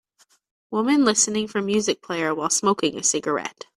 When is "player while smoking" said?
2.01-2.97